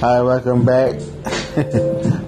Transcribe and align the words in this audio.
Hi, 0.00 0.22
welcome 0.22 0.64
back. 0.64 0.94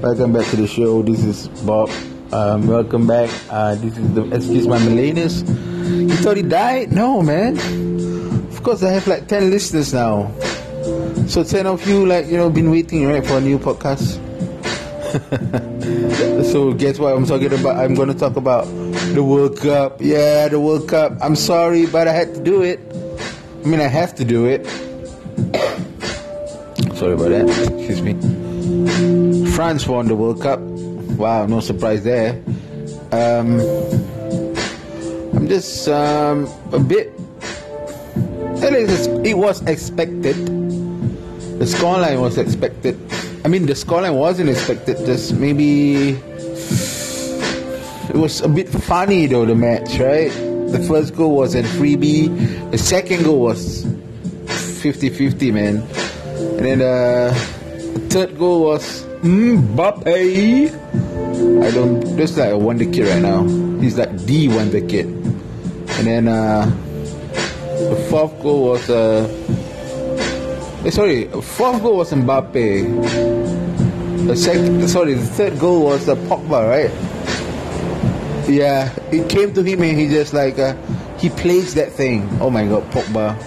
welcome 0.04 0.34
back 0.34 0.44
to 0.50 0.56
the 0.56 0.68
show. 0.68 1.00
This 1.00 1.24
is 1.24 1.48
Bob. 1.64 1.88
Um, 2.30 2.66
welcome 2.66 3.06
back. 3.06 3.30
Uh, 3.48 3.76
this 3.76 3.96
is 3.96 4.12
the 4.12 4.28
excuse 4.28 4.66
my 4.68 4.76
Malayness. 4.76 5.40
You 5.88 6.14
thought 6.16 6.36
he 6.36 6.42
died? 6.42 6.92
No, 6.92 7.22
man. 7.22 7.56
Of 8.52 8.62
course, 8.62 8.82
I 8.82 8.90
have 8.92 9.06
like 9.06 9.26
ten 9.26 9.48
listeners 9.48 9.94
now. 9.94 10.30
So 11.26 11.42
ten 11.42 11.66
of 11.66 11.80
you, 11.88 12.04
like 12.04 12.26
you 12.26 12.36
know, 12.36 12.50
been 12.50 12.70
waiting 12.70 13.06
right 13.06 13.24
for 13.24 13.38
a 13.38 13.40
new 13.40 13.58
podcast. 13.58 14.20
so 16.52 16.74
guess 16.74 16.98
what 16.98 17.16
I'm 17.16 17.24
talking 17.24 17.54
about? 17.54 17.78
I'm 17.78 17.94
going 17.94 18.08
to 18.08 18.14
talk 18.14 18.36
about 18.36 18.66
the 19.16 19.24
World 19.24 19.58
Cup. 19.58 19.96
Yeah, 19.98 20.48
the 20.48 20.60
World 20.60 20.88
Cup. 20.88 21.16
I'm 21.22 21.36
sorry, 21.36 21.86
but 21.86 22.06
I 22.06 22.12
had 22.12 22.34
to 22.34 22.42
do 22.42 22.60
it. 22.60 22.80
I 23.64 23.66
mean, 23.66 23.80
I 23.80 23.88
have 23.88 24.14
to 24.16 24.26
do 24.26 24.44
it. 24.44 24.68
Sorry 27.02 27.14
about 27.14 27.30
that. 27.30 27.48
Excuse 27.82 28.00
me. 28.00 28.14
France 29.50 29.88
won 29.88 30.06
the 30.06 30.14
World 30.14 30.40
Cup. 30.40 30.60
Wow, 31.18 31.46
no 31.46 31.58
surprise 31.58 32.04
there. 32.04 32.40
Um, 33.10 33.58
I'm 35.34 35.48
just 35.48 35.88
um, 35.88 36.46
a 36.70 36.78
bit. 36.78 37.10
It 38.62 39.36
was 39.36 39.62
expected. 39.62 40.36
The 41.58 41.66
scoreline 41.66 42.20
was 42.20 42.38
expected. 42.38 42.94
I 43.44 43.48
mean, 43.48 43.66
the 43.66 43.72
scoreline 43.72 44.16
wasn't 44.16 44.50
expected. 44.50 44.98
Just 44.98 45.34
maybe 45.34 46.10
it 48.10 48.14
was 48.14 48.42
a 48.42 48.48
bit 48.48 48.68
funny 48.68 49.26
though. 49.26 49.44
The 49.44 49.56
match, 49.56 49.98
right? 49.98 50.30
The 50.70 50.78
first 50.86 51.16
goal 51.16 51.34
was 51.34 51.56
a 51.56 51.64
freebie. 51.64 52.70
The 52.70 52.78
second 52.78 53.24
goal 53.24 53.40
was 53.40 53.86
50-50, 54.46 55.52
man. 55.52 55.82
And 56.42 56.60
then 56.60 56.80
uh, 56.82 57.32
the 57.94 58.00
third 58.10 58.38
goal 58.38 58.64
was 58.64 59.04
Mbappe. 59.22 60.06
I 61.62 61.70
don't. 61.70 62.16
Just 62.16 62.36
like 62.36 62.50
a 62.50 62.58
wonder 62.58 62.84
kid 62.84 63.06
right 63.06 63.22
now. 63.22 63.44
He's 63.80 63.96
like 63.96 64.16
the 64.26 64.48
wonder 64.48 64.80
kid. 64.80 65.06
And 65.06 66.06
then 66.06 66.28
uh, 66.28 66.66
the 67.90 68.06
fourth 68.10 68.40
goal 68.42 68.70
was 68.70 68.90
uh, 68.90 69.28
eh, 70.84 70.90
sorry, 70.90 71.26
fourth 71.28 71.82
goal 71.82 71.98
was 71.98 72.10
Mbappe. 72.10 72.66
The 74.26 74.36
second, 74.36 74.88
sorry, 74.88 75.14
the 75.14 75.26
third 75.26 75.58
goal 75.58 75.84
was 75.84 76.08
uh, 76.08 76.16
Pogba, 76.26 76.68
right? 76.68 76.90
Yeah, 78.48 78.92
it 79.10 79.28
came 79.28 79.54
to 79.54 79.62
him 79.62 79.82
and 79.82 79.98
he 79.98 80.08
just 80.08 80.32
like 80.32 80.58
uh, 80.58 80.74
he 81.18 81.28
plays 81.30 81.74
that 81.74 81.92
thing. 81.92 82.28
Oh 82.40 82.50
my 82.50 82.66
God, 82.66 82.82
Pogba 82.90 83.38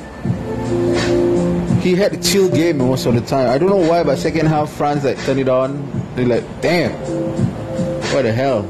he 1.85 1.93
had 1.93 2.13
a 2.13 2.17
chill 2.17 2.49
game 2.49 2.79
most 2.79 3.05
of 3.05 3.13
the 3.13 3.21
time. 3.21 3.47
I 3.47 3.59
don't 3.59 3.69
know 3.69 3.87
why, 3.87 4.01
but 4.01 4.17
second 4.17 4.47
half 4.47 4.71
France 4.71 5.03
like 5.03 5.19
turned 5.19 5.39
it 5.39 5.47
on. 5.47 5.85
They're 6.15 6.25
like, 6.25 6.43
damn, 6.59 6.91
what 8.11 8.23
the 8.23 8.33
hell? 8.33 8.65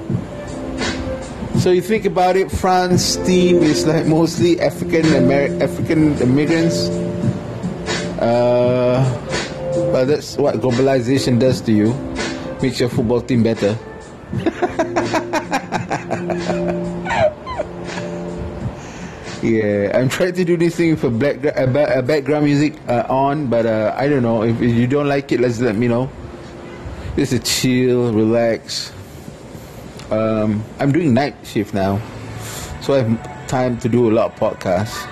So 1.61 1.71
you 1.71 1.81
think 1.81 2.03
about 2.03 2.35
it, 2.35 2.51
France 2.51 3.15
team 3.15 3.63
is 3.63 3.87
like 3.87 4.05
mostly 4.05 4.59
African 4.59 5.05
Amer- 5.05 5.63
African 5.63 6.17
immigrants. 6.19 6.89
Uh, 8.19 8.99
but 9.93 10.05
that's 10.05 10.35
what 10.35 10.55
globalization 10.55 11.39
does 11.39 11.61
to 11.61 11.71
you. 11.71 11.93
Makes 12.61 12.81
your 12.81 12.89
football 12.89 13.21
team 13.21 13.43
better. 13.43 13.79
Yeah, 19.45 19.91
I'm 19.93 20.09
trying 20.17 20.33
to 20.33 20.43
do 20.43 20.57
this 20.57 20.75
thing 20.75 20.95
for 20.95 21.11
black 21.11 21.45
uh, 21.45 21.69
uh, 21.69 22.01
background 22.01 22.45
music 22.45 22.73
uh, 22.87 23.05
on, 23.07 23.45
but 23.45 23.67
uh, 23.67 23.93
I 23.95 24.09
don't 24.09 24.23
know 24.23 24.41
if, 24.41 24.59
if, 24.59 24.73
you 24.73 24.87
don't 24.87 25.07
like 25.07 25.31
it. 25.31 25.39
Let's 25.39 25.59
let 25.59 25.75
me 25.75 25.87
know. 25.87 26.09
This 27.15 27.31
is 27.31 27.41
chill, 27.43 28.11
relax. 28.11 28.91
Um, 30.09 30.63
I'm 30.79 30.91
doing 30.91 31.13
night 31.13 31.35
shift 31.43 31.75
now, 31.75 32.01
so 32.81 32.95
I 32.95 33.03
have 33.03 33.47
time 33.47 33.77
to 33.85 33.89
do 33.89 34.09
a 34.09 34.11
lot 34.11 34.33
of 34.33 34.39
podcasts. 34.39 35.07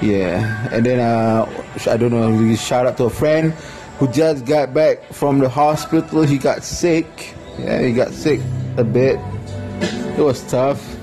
Yeah, 0.00 0.68
and 0.72 0.86
then 0.86 0.98
uh, 0.98 1.44
I 1.86 1.98
don't 1.98 2.12
know. 2.12 2.56
Shout 2.56 2.86
out 2.86 2.96
to 2.96 3.04
a 3.04 3.10
friend 3.10 3.52
who 3.98 4.08
just 4.08 4.46
got 4.46 4.72
back 4.72 5.04
from 5.12 5.38
the 5.38 5.50
hospital. 5.50 6.22
He 6.22 6.38
got 6.38 6.62
sick. 6.64 7.34
Yeah, 7.58 7.82
he 7.82 7.92
got 7.92 8.12
sick 8.12 8.40
a 8.78 8.84
bit. 8.84 9.20
It 10.16 10.24
was 10.24 10.40
tough 10.50 10.97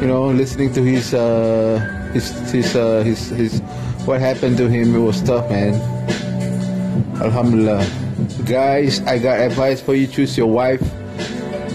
you 0.00 0.06
know, 0.06 0.26
listening 0.26 0.72
to 0.74 0.82
his 0.82 1.14
uh, 1.14 1.78
his 2.12 2.30
his, 2.50 2.76
uh, 2.76 3.02
his 3.02 3.28
his 3.30 3.60
what 4.06 4.20
happened 4.20 4.56
to 4.58 4.68
him. 4.68 4.94
It 4.94 4.98
was 4.98 5.22
tough, 5.22 5.48
man. 5.50 5.74
Alhamdulillah, 7.22 7.86
guys. 8.44 9.00
I 9.02 9.18
got 9.18 9.38
advice 9.38 9.80
for 9.80 9.94
you. 9.94 10.06
Choose 10.06 10.36
your 10.36 10.50
wife. 10.50 10.82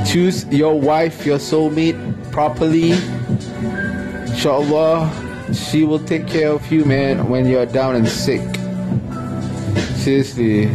Choose 0.05 0.45
your 0.45 0.79
wife, 0.79 1.25
your 1.25 1.39
soulmate, 1.39 1.97
properly. 2.31 2.91
Inshallah, 4.31 5.11
she 5.53 5.83
will 5.83 5.99
take 5.99 6.27
care 6.27 6.51
of 6.51 6.71
you, 6.71 6.85
man, 6.85 7.29
when 7.29 7.47
you're 7.47 7.65
down 7.65 7.95
and 7.95 8.07
sick. 8.07 8.41
Seriously. 9.95 10.69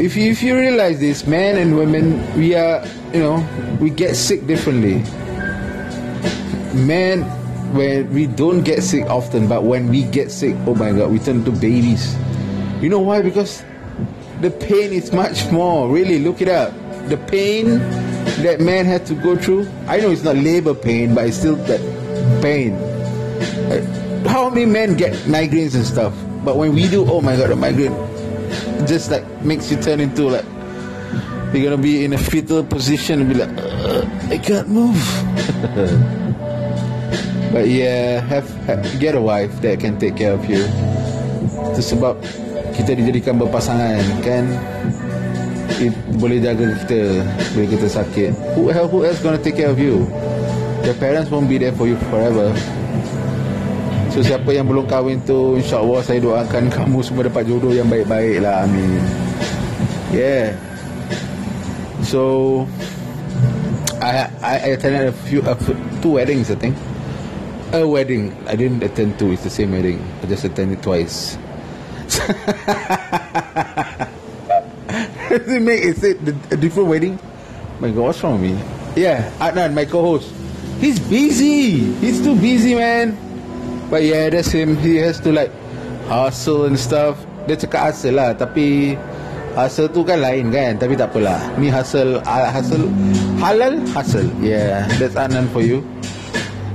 If 0.00 0.16
you, 0.16 0.30
if 0.30 0.42
you 0.42 0.56
realize 0.56 0.98
this, 1.00 1.26
men 1.26 1.58
and 1.58 1.76
women, 1.76 2.16
we 2.34 2.54
are, 2.54 2.84
you 3.12 3.20
know, 3.20 3.46
we 3.78 3.90
get 3.90 4.16
sick 4.16 4.46
differently 4.46 5.04
man, 6.74 7.22
when 7.74 8.12
we 8.12 8.26
don't 8.26 8.62
get 8.62 8.82
sick 8.82 9.04
often, 9.06 9.48
but 9.48 9.64
when 9.64 9.88
we 9.88 10.04
get 10.04 10.30
sick, 10.30 10.56
oh 10.66 10.74
my 10.74 10.92
god, 10.92 11.10
we 11.10 11.18
turn 11.18 11.38
into 11.38 11.52
babies. 11.52 12.16
You 12.80 12.88
know 12.88 13.00
why? 13.00 13.22
Because 13.22 13.64
the 14.40 14.50
pain 14.50 14.92
is 14.92 15.12
much 15.12 15.50
more. 15.50 15.88
Really, 15.88 16.18
look 16.18 16.40
it 16.40 16.48
up. 16.48 16.72
The 17.08 17.16
pain 17.16 17.78
that 18.42 18.60
man 18.60 18.84
had 18.84 19.06
to 19.06 19.14
go 19.14 19.36
through. 19.36 19.68
I 19.86 19.98
know 19.98 20.10
it's 20.10 20.22
not 20.22 20.36
labor 20.36 20.74
pain, 20.74 21.14
but 21.14 21.26
it's 21.26 21.36
still 21.38 21.56
that 21.56 21.80
pain. 22.42 22.74
Uh, 22.74 24.28
how 24.28 24.50
many 24.50 24.66
men 24.66 24.96
get 24.96 25.12
migraines 25.26 25.74
and 25.74 25.84
stuff? 25.84 26.14
But 26.44 26.56
when 26.56 26.74
we 26.74 26.88
do, 26.88 27.08
oh 27.10 27.20
my 27.20 27.36
god, 27.36 27.50
the 27.50 27.56
migraine 27.56 27.94
just 28.86 29.10
like 29.10 29.24
makes 29.42 29.70
you 29.70 29.80
turn 29.80 30.00
into 30.00 30.28
like 30.28 30.44
you're 31.54 31.70
gonna 31.70 31.82
be 31.82 32.04
in 32.04 32.12
a 32.12 32.18
fetal 32.18 32.64
position 32.64 33.20
and 33.20 33.28
be 33.28 33.34
like, 33.36 33.50
uh, 33.58 34.06
I 34.30 34.38
can't 34.38 34.68
move. 34.68 34.98
But 37.52 37.68
yeah, 37.68 38.24
have, 38.32 38.48
have 38.64 38.80
get 38.96 39.12
a 39.12 39.20
wife 39.20 39.52
that 39.60 39.76
can 39.76 40.00
take 40.00 40.16
care 40.16 40.32
of 40.32 40.40
you. 40.48 40.64
Itu 41.76 41.84
sebab 41.84 42.16
kita 42.72 42.96
dijadikan 42.96 43.36
berpasangan 43.36 44.00
kan. 44.24 44.48
It 45.76 45.92
boleh 46.16 46.40
jaga 46.40 46.72
kita 46.84 47.28
bila 47.52 47.66
kita 47.68 47.86
sakit. 47.92 48.32
Who 48.56 48.72
else, 48.72 48.88
who 48.88 49.04
else 49.04 49.20
gonna 49.20 49.36
take 49.36 49.60
care 49.60 49.68
of 49.68 49.76
you? 49.76 50.08
Your 50.88 50.96
parents 50.96 51.28
won't 51.28 51.46
be 51.46 51.60
there 51.60 51.76
for 51.76 51.84
you 51.84 52.00
forever. 52.08 52.56
So 54.12 54.20
siapa 54.20 54.52
yang 54.52 54.68
belum 54.68 54.84
kahwin 54.92 55.24
tu 55.24 55.56
InsyaAllah 55.56 56.04
saya 56.04 56.20
doakan 56.20 56.68
kamu 56.76 57.00
semua 57.00 57.24
dapat 57.24 57.48
jodoh 57.48 57.72
yang 57.72 57.88
baik-baik 57.88 58.44
lah 58.44 58.68
Amin 58.68 59.00
Yeah 60.12 60.52
So 62.04 62.68
I 64.04 64.28
I, 64.44 64.76
attended 64.76 65.08
a 65.08 65.16
few 65.24 65.40
uh, 65.40 65.56
two 66.04 66.20
weddings 66.20 66.52
I 66.52 66.60
think 66.60 66.76
a 67.72 67.88
wedding. 67.88 68.36
I 68.46 68.54
didn't 68.56 68.82
attend 68.82 69.18
two. 69.18 69.32
It's 69.32 69.42
the 69.42 69.50
same 69.50 69.72
wedding. 69.72 70.00
I 70.22 70.26
just 70.26 70.44
attended 70.44 70.82
twice. 70.82 71.36
Does 75.32 75.48
it 75.48 75.62
make 75.62 75.80
is 75.80 76.04
it 76.04 76.20
a 76.52 76.56
different 76.56 76.88
wedding? 76.88 77.18
My 77.80 77.88
God, 77.88 78.12
what's 78.12 78.22
wrong 78.22 78.40
with 78.40 78.52
me? 78.52 78.60
Yeah, 78.94 79.32
Adnan, 79.40 79.72
my 79.72 79.88
co-host. 79.88 80.28
He's 80.78 81.00
busy. 81.00 81.88
He's 82.04 82.20
too 82.20 82.36
busy, 82.36 82.74
man. 82.74 83.16
But 83.88 84.04
yeah, 84.04 84.28
that's 84.28 84.52
him. 84.52 84.76
He 84.76 84.96
has 84.96 85.20
to 85.20 85.32
like 85.32 85.50
hustle 86.06 86.66
and 86.68 86.76
stuff. 86.78 87.16
Dia 87.48 87.56
cakap 87.56 87.90
hustle 87.90 88.20
lah, 88.20 88.36
tapi 88.36 88.94
hustle 89.56 89.88
tu 89.88 90.04
kan 90.04 90.20
lain 90.20 90.52
kan. 90.52 90.76
Tapi 90.76 90.92
tak 90.94 91.16
apalah. 91.16 91.40
Ni 91.56 91.72
hustle, 91.72 92.20
uh, 92.22 92.48
hustle, 92.52 92.92
halal 93.40 93.80
hustle. 93.96 94.28
Yeah, 94.44 94.84
that's 95.00 95.16
Adnan 95.16 95.48
for 95.50 95.64
you. 95.64 95.80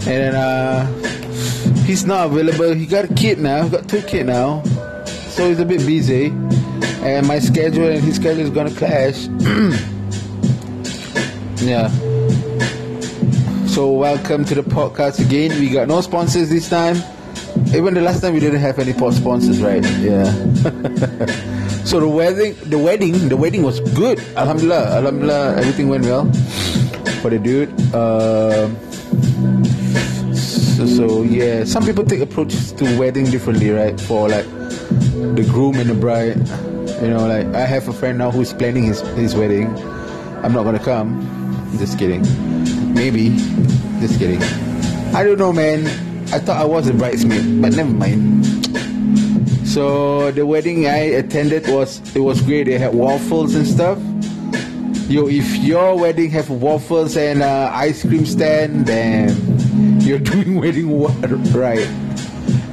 And 0.07 0.15
then 0.15 0.35
uh, 0.35 0.85
he's 1.83 2.05
not 2.05 2.27
available. 2.27 2.73
He 2.73 2.85
got 2.85 3.11
a 3.11 3.13
kid 3.13 3.39
now. 3.39 3.63
He 3.63 3.69
Got 3.69 3.89
two 3.89 4.01
kids 4.03 4.25
now, 4.25 4.63
so 5.05 5.49
he's 5.49 5.59
a 5.59 5.65
bit 5.65 5.85
busy. 5.85 6.27
And 7.03 7.27
my 7.27 7.39
schedule 7.39 7.89
and 7.89 8.01
his 8.01 8.15
schedule 8.15 8.43
is 8.43 8.49
gonna 8.49 8.71
clash. 8.71 9.27
yeah. 11.61 11.89
So 13.67 13.91
welcome 13.91 14.45
to 14.45 14.55
the 14.55 14.63
podcast 14.63 15.19
again. 15.19 15.59
We 15.59 15.71
got 15.71 15.89
no 15.89 15.99
sponsors 15.99 16.47
this 16.49 16.69
time. 16.69 16.95
Even 17.75 17.93
the 17.93 17.99
last 17.99 18.21
time 18.21 18.33
we 18.33 18.39
didn't 18.39 18.61
have 18.61 18.79
any 18.79 18.93
sponsors, 18.93 19.59
right? 19.59 19.83
Yeah. 19.99 20.23
so 21.83 21.99
the 21.99 22.07
wedding, 22.07 22.55
the 22.63 22.77
wedding, 22.79 23.27
the 23.27 23.35
wedding 23.35 23.63
was 23.63 23.81
good. 23.91 24.19
Alhamdulillah, 24.37 24.95
Alhamdulillah, 24.99 25.57
everything 25.57 25.89
went 25.89 26.05
well 26.05 26.31
for 27.19 27.29
the 27.29 27.39
dude. 27.39 27.69
Uh, 27.93 28.69
so, 30.85 31.23
yeah, 31.23 31.63
some 31.63 31.83
people 31.85 32.03
take 32.03 32.19
approaches 32.19 32.71
to 32.73 32.99
wedding 32.99 33.25
differently, 33.25 33.71
right? 33.71 33.99
For 34.01 34.29
like 34.29 34.45
the 35.35 35.47
groom 35.49 35.75
and 35.75 35.89
the 35.89 35.95
bride. 35.95 36.37
You 37.01 37.09
know, 37.09 37.25
like 37.25 37.47
I 37.55 37.65
have 37.65 37.87
a 37.87 37.93
friend 37.93 38.17
now 38.17 38.31
who's 38.31 38.53
planning 38.53 38.83
his 38.83 39.01
his 39.15 39.33
wedding. 39.33 39.67
I'm 40.43 40.53
not 40.53 40.63
gonna 40.63 40.79
come. 40.79 41.23
Just 41.79 41.97
kidding. 41.97 42.21
Maybe. 42.93 43.29
Just 43.99 44.19
kidding. 44.19 44.41
I 45.15 45.23
don't 45.23 45.39
know, 45.39 45.53
man. 45.53 45.87
I 46.33 46.39
thought 46.39 46.61
I 46.61 46.65
was 46.65 46.87
a 46.87 46.93
bridesmaid, 46.93 47.61
but 47.61 47.73
never 47.75 47.89
mind. 47.89 48.45
So 49.65 50.31
the 50.31 50.45
wedding 50.45 50.87
I 50.87 50.97
attended 51.21 51.67
was 51.67 52.01
it 52.15 52.19
was 52.19 52.41
great. 52.41 52.65
They 52.65 52.77
had 52.77 52.93
waffles 52.93 53.55
and 53.55 53.65
stuff. 53.65 53.97
Yo, 55.09 55.27
if 55.27 55.55
your 55.57 55.97
wedding 55.97 56.29
have 56.31 56.49
waffles 56.49 57.15
and 57.15 57.41
uh, 57.41 57.71
ice 57.73 58.01
cream 58.01 58.25
stand, 58.25 58.85
then 58.85 59.29
you're 60.07 60.19
doing 60.23 60.55
wedding 60.55 60.87
right. 61.51 61.87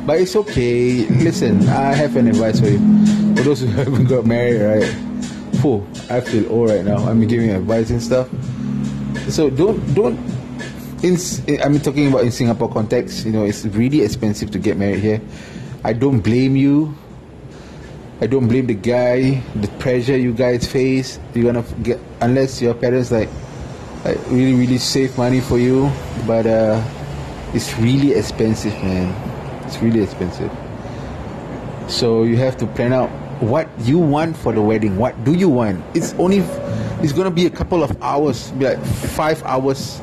But 0.06 0.20
it's 0.20 0.36
okay. 0.36 1.06
Listen, 1.18 1.68
I 1.68 1.94
have 1.94 2.14
an 2.16 2.28
advice 2.28 2.60
for 2.60 2.68
you. 2.68 2.78
For 3.34 3.42
those 3.42 3.60
who 3.60 3.66
haven't 3.74 4.04
got 4.04 4.24
married, 4.24 4.62
right? 4.62 4.88
Phew, 5.60 5.84
I 6.08 6.20
feel 6.20 6.50
old 6.52 6.70
right 6.70 6.84
now. 6.84 6.98
I'm 6.98 7.26
giving 7.26 7.50
advice 7.50 7.90
and 7.90 8.02
stuff. 8.02 8.28
So 9.28 9.50
don't 9.50 9.80
don't. 9.94 10.14
In, 11.02 11.18
I'm 11.60 11.80
talking 11.80 12.08
about 12.08 12.22
in 12.22 12.30
Singapore 12.30 12.70
context. 12.70 13.26
You 13.26 13.32
know, 13.32 13.44
it's 13.44 13.64
really 13.66 14.02
expensive 14.02 14.50
to 14.52 14.58
get 14.58 14.76
married 14.76 15.00
here. 15.00 15.20
I 15.82 15.92
don't 15.92 16.20
blame 16.20 16.56
you. 16.56 16.94
I 18.20 18.26
don't 18.26 18.46
blame 18.46 18.66
the 18.66 18.78
guy, 18.78 19.42
the 19.56 19.68
pressure 19.82 20.16
you 20.16 20.32
guys 20.32 20.70
face. 20.70 21.18
You're 21.34 21.52
gonna 21.52 21.66
get 21.82 21.98
unless 22.20 22.62
your 22.62 22.74
parents 22.74 23.10
like, 23.10 23.28
like 24.04 24.18
really 24.28 24.54
really 24.54 24.78
save 24.78 25.18
money 25.18 25.40
for 25.40 25.58
you, 25.58 25.90
but 26.26 26.46
uh, 26.46 26.80
it's 27.54 27.78
really 27.78 28.12
expensive, 28.12 28.74
man. 28.82 29.14
It's 29.64 29.78
really 29.80 30.02
expensive. 30.02 30.50
So 31.88 32.24
you 32.24 32.36
have 32.38 32.56
to 32.58 32.66
plan 32.66 32.92
out 32.92 33.08
what 33.40 33.68
you 33.80 33.98
want 33.98 34.36
for 34.36 34.52
the 34.52 34.60
wedding. 34.60 34.96
What 34.96 35.22
do 35.24 35.32
you 35.32 35.48
want? 35.48 35.84
It's 35.94 36.12
only 36.14 36.38
it's 37.00 37.12
gonna 37.12 37.30
be 37.30 37.46
a 37.46 37.50
couple 37.50 37.82
of 37.82 37.96
hours, 38.02 38.50
be 38.52 38.64
like 38.66 38.84
five 38.84 39.42
hours, 39.44 40.00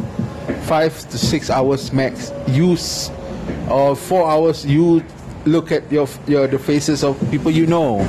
five 0.64 0.98
to 1.10 1.18
six 1.18 1.50
hours 1.50 1.92
max. 1.92 2.32
Use 2.48 3.12
or 3.70 3.96
four 3.96 4.30
hours. 4.30 4.66
You 4.66 5.04
look 5.46 5.72
at 5.72 5.92
your 5.92 6.08
your 6.28 6.48
the 6.48 6.60
faces 6.60 7.04
of 7.04 7.20
people 7.32 7.52
you 7.52 7.68
know. 7.68 8.00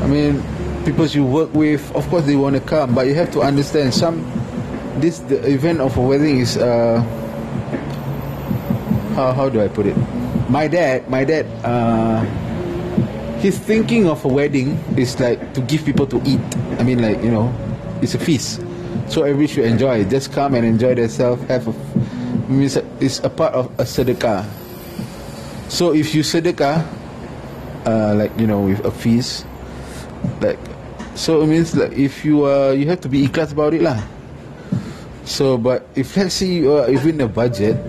I 0.00 0.06
mean, 0.06 0.42
people 0.84 1.06
you 1.06 1.24
work 1.24 1.52
with. 1.54 1.84
Of 1.94 2.08
course, 2.08 2.24
they 2.24 2.36
want 2.36 2.56
to 2.56 2.62
come, 2.62 2.94
but 2.94 3.06
you 3.06 3.14
have 3.14 3.32
to 3.32 3.42
understand 3.42 3.92
some. 3.92 4.24
This 4.96 5.18
the 5.18 5.44
event 5.44 5.80
of 5.80 5.96
a 5.96 6.00
wedding 6.00 6.38
is 6.40 6.56
uh. 6.56 7.04
How 9.14 9.32
how 9.32 9.48
do 9.48 9.62
I 9.62 9.68
put 9.68 9.86
it? 9.86 9.96
My 10.50 10.66
dad, 10.66 11.08
my 11.08 11.22
dad. 11.22 11.46
Uh, 11.62 12.26
his 13.38 13.58
thinking 13.58 14.08
of 14.08 14.24
a 14.24 14.28
wedding 14.28 14.74
is 14.96 15.20
like 15.20 15.38
to 15.54 15.60
give 15.62 15.84
people 15.84 16.06
to 16.08 16.18
eat. 16.24 16.40
I 16.78 16.82
mean, 16.82 16.98
like 17.00 17.22
you 17.22 17.30
know, 17.30 17.54
it's 18.02 18.14
a 18.14 18.18
feast, 18.18 18.58
so 19.06 19.22
everybody 19.22 19.46
should 19.46 19.66
enjoy. 19.70 20.02
Just 20.04 20.32
come 20.32 20.54
and 20.54 20.66
enjoy 20.66 20.94
themselves. 20.96 21.42
Have 21.46 21.68
a 21.68 21.74
means 22.50 22.76
it's 23.00 23.20
a 23.20 23.30
part 23.30 23.54
of 23.54 23.66
a 23.78 23.84
sedekah. 23.84 24.44
So 25.68 25.94
if 25.94 26.14
you 26.14 26.22
sedekah, 26.22 26.82
uh, 27.86 28.14
like 28.16 28.32
you 28.38 28.46
know, 28.46 28.60
with 28.66 28.84
a 28.84 28.90
feast, 28.90 29.46
like, 30.40 30.58
so 31.14 31.42
it 31.42 31.46
means 31.46 31.74
like 31.76 31.92
if 31.92 32.24
you 32.24 32.46
uh, 32.46 32.70
you 32.72 32.86
have 32.88 33.00
to 33.02 33.08
be 33.08 33.26
ikhlas 33.26 33.52
about 33.52 33.74
it 33.74 33.82
lah. 33.82 34.02
So, 35.24 35.56
but 35.56 35.88
if 35.94 36.16
let's 36.16 36.34
say 36.34 36.46
you 36.46 36.76
are 36.76 36.90
within 36.90 37.16
the 37.16 37.28
budget, 37.28 37.80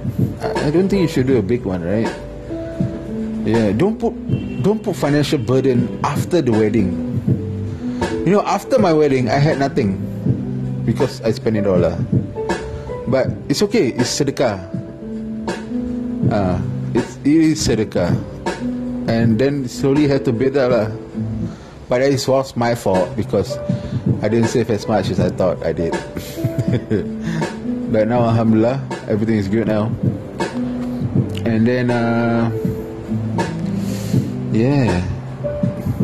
I, 0.41 0.67
I 0.67 0.71
don't 0.71 0.89
think 0.89 1.01
you 1.01 1.07
should 1.07 1.27
do 1.27 1.37
a 1.37 1.45
big 1.45 1.63
one, 1.63 1.83
right? 1.83 2.09
Yeah, 3.45 3.71
don't 3.77 3.99
put 3.99 4.13
don't 4.65 4.81
put 4.81 4.95
financial 4.95 5.37
burden 5.37 5.99
after 6.03 6.41
the 6.41 6.51
wedding. 6.51 6.89
You 8.25 8.33
know, 8.33 8.41
after 8.41 8.79
my 8.79 8.91
wedding, 8.91 9.29
I 9.29 9.37
had 9.37 9.59
nothing 9.59 10.01
because 10.85 11.21
I 11.21 11.29
spent 11.29 11.57
it 11.57 11.67
all. 11.69 11.85
But 13.05 13.29
it's 13.49 13.61
okay. 13.69 13.93
It's 13.93 14.09
sedekah. 14.09 14.57
Ah. 16.33 16.33
Uh, 16.33 16.57
it's, 16.97 17.21
it 17.21 17.53
is 17.53 17.61
sedekah. 17.61 18.09
And 19.05 19.37
then 19.37 19.69
slowly 19.69 20.09
had 20.09 20.25
to 20.25 20.33
build 20.33 20.57
up. 20.57 20.89
But 21.85 22.01
it 22.01 22.17
was 22.25 22.57
my 22.57 22.73
fault 22.73 23.13
because 23.13 23.61
I 24.25 24.29
didn't 24.29 24.49
save 24.49 24.73
as 24.73 24.89
much 24.89 25.13
as 25.13 25.19
I 25.19 25.29
thought 25.29 25.61
I 25.61 25.69
did. 25.69 25.93
but 27.93 28.09
now, 28.09 28.25
Alhamdulillah, 28.25 28.81
everything 29.05 29.37
is 29.37 29.47
good 29.47 29.69
now. 29.69 29.93
And 31.45 31.67
then, 31.67 31.91
uh, 31.91 32.49
yeah, 34.51 35.05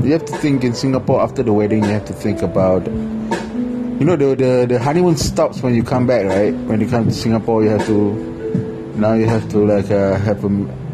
you 0.04 0.12
have 0.14 0.26
to 0.26 0.38
think 0.38 0.64
in 0.64 0.76
Singapore 0.76 1.22
after 1.22 1.44
the 1.44 1.52
wedding. 1.52 1.84
You 1.84 1.90
have 1.90 2.06
to 2.06 2.14
think 2.14 2.42
about, 2.42 2.86
you 2.86 4.06
know, 4.06 4.16
the 4.16 4.36
the, 4.36 4.66
the 4.70 4.80
honeymoon 4.80 5.18
stops 5.18 5.62
when 5.64 5.74
you 5.74 5.84
come 5.84 6.06
back, 6.08 6.26
right? 6.26 6.54
When 6.54 6.80
you 6.80 6.88
come 6.88 7.06
to 7.06 7.12
Singapore, 7.12 7.64
you 7.64 7.70
have 7.70 7.86
to 7.88 8.14
now 8.96 9.14
you 9.14 9.26
have 9.26 9.50
to 9.50 9.66
like 9.66 9.90
uh, 9.90 10.18
have 10.20 10.44
a 10.44 10.50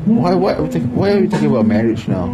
why, 0.07 0.33
why, 0.35 0.53
why 0.55 1.11
are 1.11 1.19
we 1.19 1.27
talking 1.27 1.51
about 1.51 1.65
marriage 1.65 2.07
now? 2.07 2.27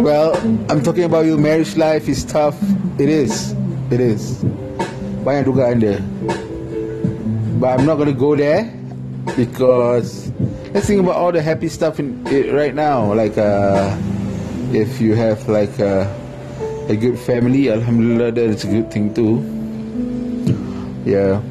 well, 0.00 0.34
I'm 0.70 0.82
talking 0.82 1.04
about 1.04 1.26
your 1.26 1.36
marriage 1.36 1.76
life 1.76 2.08
is 2.08 2.24
tough. 2.24 2.58
It 2.98 3.10
is. 3.10 3.52
It 3.90 4.00
is. 4.00 4.42
Banyak 5.20 5.44
dugaan 5.44 5.76
dia. 5.80 6.00
But 7.60 7.76
I'm 7.76 7.84
not 7.84 8.00
going 8.00 8.08
to 8.08 8.16
go 8.16 8.32
there 8.32 8.72
because 9.36 10.32
let's 10.72 10.88
think 10.88 11.04
about 11.04 11.16
all 11.16 11.32
the 11.32 11.42
happy 11.44 11.68
stuff 11.68 12.00
in 12.00 12.24
it 12.32 12.56
right 12.56 12.74
now. 12.74 13.12
Like, 13.12 13.36
uh, 13.36 13.92
if 14.72 15.00
you 15.00 15.14
have 15.14 15.44
like 15.48 15.76
uh, 15.78 16.08
a 16.88 16.96
good 16.96 17.18
family, 17.18 17.68
Alhamdulillah, 17.68 18.32
that 18.32 18.48
is 18.48 18.64
a 18.64 18.68
good 18.68 18.88
thing 18.90 19.12
too. 19.12 19.44
Yeah. 21.04 21.44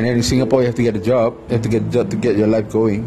And 0.00 0.08
then 0.08 0.16
in 0.16 0.22
Singapore, 0.22 0.60
you 0.62 0.66
have 0.66 0.74
to 0.76 0.82
get 0.82 0.96
a 0.96 1.04
job. 1.04 1.36
You 1.46 1.60
have 1.60 1.62
to 1.62 1.68
get 1.68 1.82
a 1.82 1.90
job 1.90 2.10
to 2.10 2.16
get 2.16 2.36
your 2.36 2.48
life 2.48 2.70
going. 2.70 3.06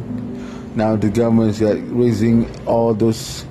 Now 0.76 0.96
the 0.96 1.10
government 1.10 1.52
is 1.52 1.62
like 1.62 1.82
raising 1.90 2.48
all 2.66 2.94
those, 2.94 3.46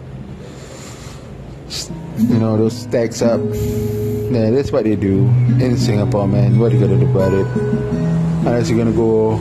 you 2.17 2.39
know, 2.39 2.57
those 2.57 2.87
tax 2.87 3.21
up. 3.21 3.41
Yeah, 4.33 4.49
that's 4.49 4.73
what 4.73 4.85
they 4.85 4.97
do 4.97 5.27
in 5.61 5.77
Singapore, 5.77 6.27
man. 6.27 6.59
What 6.59 6.73
are 6.73 6.75
you 6.75 6.81
gonna 6.81 6.99
do 6.99 7.05
about 7.05 7.35
it? 7.35 7.47
Unless 8.49 8.71
you're 8.71 8.79
gonna 8.79 8.97
go, 8.97 9.37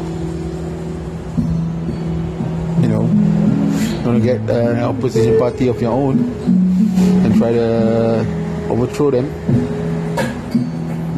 you 2.81 2.89
know, 2.89 3.07
gonna 4.03 4.19
get 4.19 4.41
an 4.49 4.83
opposition 4.83 5.39
party 5.39 5.69
of 5.69 5.81
your 5.81 5.93
own 5.93 6.19
and 7.23 7.33
try 7.37 7.53
to 7.53 8.67
overthrow 8.67 9.11
them. 9.11 9.31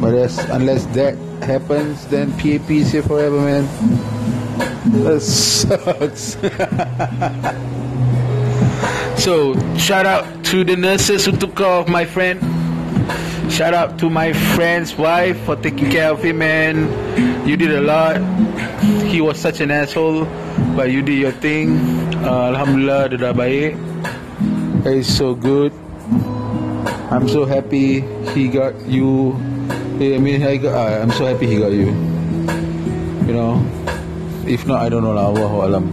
But 0.00 0.14
unless 0.54 0.86
that 0.94 1.16
happens, 1.42 2.06
then 2.06 2.30
PAP 2.38 2.70
is 2.70 2.92
here 2.92 3.02
forever, 3.02 3.40
man. 3.40 3.66
That 5.02 5.20
sucks. 5.20 6.38
so, 9.24 9.58
shout 9.76 10.06
out 10.06 10.44
to 10.44 10.62
the 10.62 10.76
nurses 10.76 11.26
who 11.26 11.32
took 11.32 11.56
care 11.56 11.66
of 11.66 11.88
my 11.88 12.04
friend. 12.04 12.63
Shout 13.50 13.74
out 13.74 13.98
to 13.98 14.10
my 14.10 14.32
friend's 14.54 14.96
wife 14.96 15.38
for 15.44 15.56
taking 15.56 15.90
care 15.90 16.10
of 16.10 16.22
him, 16.22 16.38
man. 16.38 16.88
You 17.46 17.56
did 17.56 17.70
a 17.70 17.80
lot. 17.80 18.20
He 19.08 19.20
was 19.20 19.38
such 19.38 19.60
an 19.60 19.70
asshole, 19.70 20.24
but 20.76 20.90
you 20.90 21.02
did 21.02 21.18
your 21.18 21.32
thing. 21.32 21.78
Uh, 22.24 22.52
Alhamdulillah, 22.54 23.08
dah 23.14 23.32
baik. 23.32 23.76
It's 24.84 25.08
so 25.08 25.34
good. 25.34 25.72
I'm 27.12 27.28
so 27.28 27.44
happy 27.44 28.02
he 28.34 28.48
got 28.48 28.74
you 28.88 29.38
I 29.94 30.18
mean, 30.18 30.42
I 30.42 30.56
got, 30.56 30.74
uh, 30.74 31.02
I'm 31.02 31.12
so 31.12 31.24
happy 31.24 31.46
he 31.46 31.58
got 31.58 31.70
you. 31.70 31.86
You 33.26 33.32
know, 33.32 33.64
if 34.44 34.66
not, 34.66 34.82
I 34.82 34.88
don't 34.88 35.04
know 35.04 35.12
lah. 35.14 35.30
Allahu 35.30 35.56
alam. 35.62 35.84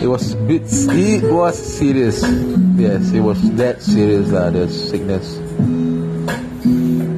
It 0.00 0.08
was 0.08 0.34
bit. 0.48 0.64
It 0.64 1.22
was 1.30 1.52
serious. 1.52 2.24
Yes, 2.80 3.12
it 3.12 3.20
was 3.20 3.36
that 3.60 3.82
serious 3.82 4.32
lah. 4.32 4.48
The 4.48 4.72
sickness. 4.72 5.36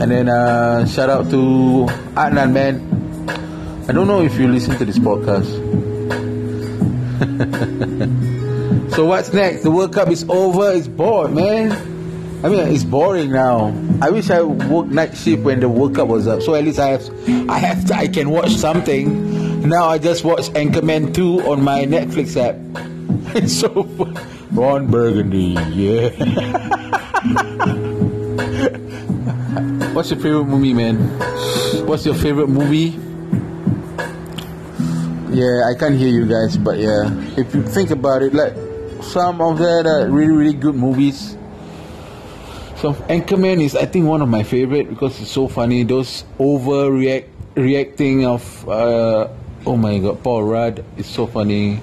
And 0.04 0.12
then 0.12 0.28
uh, 0.28 0.84
shout 0.84 1.08
out 1.08 1.30
to 1.30 1.86
Adnan, 2.12 2.52
man. 2.52 2.76
I 3.88 3.92
don't 3.92 4.06
know 4.06 4.20
if 4.20 4.38
you 4.38 4.48
listen 4.48 4.76
to 4.76 4.84
this 4.84 4.98
podcast. 4.98 5.48
so 8.94 9.06
what's 9.06 9.32
next? 9.32 9.62
The 9.62 9.70
World 9.70 9.94
Cup 9.94 10.08
is 10.08 10.26
over. 10.28 10.74
It's 10.74 10.88
bored, 10.88 11.32
man. 11.32 11.72
I 12.44 12.50
mean, 12.50 12.68
it's 12.68 12.84
boring 12.84 13.32
now. 13.32 13.68
I 14.02 14.10
wish 14.10 14.28
I 14.28 14.42
worked 14.42 14.90
night 14.90 15.16
shift 15.16 15.42
when 15.42 15.60
the 15.60 15.70
World 15.70 15.94
Cup 15.94 16.08
was 16.08 16.26
up, 16.28 16.42
so 16.42 16.54
at 16.54 16.64
least 16.64 16.80
I 16.80 16.88
have, 16.88 17.48
I 17.48 17.56
have, 17.56 17.90
I 17.90 18.06
can 18.06 18.28
watch 18.28 18.50
something. 18.50 19.66
Now 19.66 19.88
I 19.88 19.96
just 19.96 20.22
watch 20.22 20.50
Anchorman 20.50 21.14
2 21.14 21.48
on 21.48 21.62
my 21.64 21.86
Netflix 21.86 22.36
app. 22.36 22.56
It's 23.34 23.58
so 23.58 23.88
Ron 24.52 24.88
Burgundy, 24.88 25.56
yeah. 25.72 26.10
What's 29.94 30.10
your 30.10 30.18
favorite 30.18 30.50
movie, 30.50 30.74
man? 30.74 30.96
What's 31.86 32.04
your 32.04 32.16
favorite 32.16 32.48
movie? 32.48 32.98
Yeah, 35.30 35.70
I 35.70 35.78
can't 35.78 35.94
hear 35.94 36.10
you 36.10 36.26
guys, 36.26 36.56
but 36.56 36.78
yeah, 36.78 37.14
if 37.38 37.54
you 37.54 37.62
think 37.62 37.90
about 37.90 38.22
it, 38.22 38.34
like 38.34 38.54
some 39.04 39.40
of 39.40 39.58
that 39.58 39.86
are 39.86 40.10
really 40.10 40.34
really 40.34 40.52
good 40.58 40.74
movies. 40.74 41.38
So 42.82 42.94
Anchorman 43.06 43.62
is 43.62 43.76
I 43.76 43.86
think 43.86 44.06
one 44.10 44.20
of 44.20 44.28
my 44.28 44.42
favorite 44.42 44.90
because 44.90 45.14
it's 45.22 45.30
so 45.30 45.46
funny. 45.46 45.84
Those 45.84 46.24
overreact 46.42 47.30
reacting 47.54 48.26
of 48.26 48.42
uh, 48.68 49.28
oh 49.64 49.76
my 49.76 49.98
god, 49.98 50.24
Paul 50.24 50.42
Rudd 50.42 50.84
is 50.98 51.06
so 51.06 51.28
funny. 51.28 51.78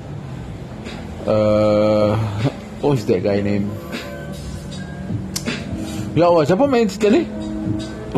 Uh, 1.26 2.18
what's 2.84 3.06
that 3.06 3.24
guy 3.24 3.40
name? 3.40 3.72
Ya 6.12 6.28
Allah, 6.28 6.44
siapa 6.44 6.68
main 6.68 6.92
cerita 6.92 7.08
ni? 7.08 7.24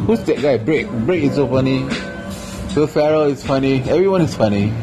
Who's 0.01 0.23
that 0.23 0.41
guy? 0.41 0.57
Brick. 0.57 0.89
Brick 1.05 1.23
is 1.23 1.35
so 1.35 1.47
funny. 1.47 1.85
Will 2.75 2.87
Ferrell 2.87 3.29
is 3.29 3.45
funny. 3.45 3.81
Everyone 3.85 4.21
is 4.21 4.33
funny. 4.33 4.73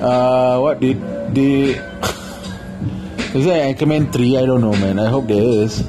Uh, 0.00 0.58
what 0.58 0.80
did 0.80 0.98
the 1.34 1.76
is 3.36 3.44
there 3.44 3.68
Anchorman 3.68 4.12
3? 4.12 4.38
I 4.38 4.46
don't 4.46 4.60
know, 4.60 4.72
man. 4.72 4.98
I 4.98 5.06
hope 5.06 5.28
there 5.28 5.42
is. 5.42 5.82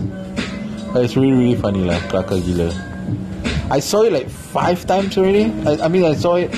But 0.91 1.05
it's 1.05 1.15
really, 1.15 1.31
really 1.31 1.55
funny, 1.55 1.85
lah. 1.87 1.97
Kelakar 2.11 2.43
gila. 2.43 2.69
I 3.71 3.79
saw 3.79 4.03
it 4.03 4.13
like 4.13 4.29
five 4.29 4.85
times 4.85 5.17
already. 5.17 5.45
I, 5.65 5.85
I 5.85 5.87
mean, 5.87 6.03
I 6.03 6.13
saw 6.13 6.35
it. 6.35 6.51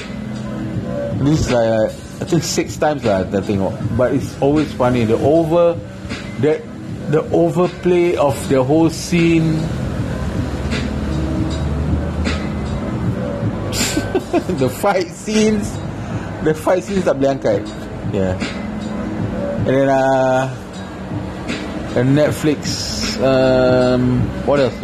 This 1.24 1.48
is 1.48 1.52
like 1.52 1.70
uh, 1.70 1.86
I 2.20 2.26
think 2.26 2.44
six 2.44 2.76
times 2.76 3.06
lah. 3.06 3.24
That 3.24 3.46
thing, 3.46 3.62
but 3.96 4.12
it's 4.12 4.36
always 4.42 4.74
funny. 4.74 5.06
The 5.06 5.16
over, 5.22 5.80
the 6.42 6.60
the 7.14 7.22
overplay 7.32 8.18
of 8.18 8.36
the 8.50 8.64
whole 8.64 8.90
scene. 8.90 9.62
the 14.60 14.70
fight 14.70 15.08
scenes, 15.08 15.72
the 16.44 16.54
fight 16.54 16.84
scenes 16.84 17.08
tak 17.08 17.16
boleh 17.16 17.40
angkat. 17.40 17.64
Yeah. 18.12 18.36
And 19.64 19.74
then 19.74 19.88
uh, 19.88 20.52
and 21.96 22.12
Netflix. 22.12 23.16
Um, 23.24 24.20
what 24.44 24.60
else? 24.60 24.76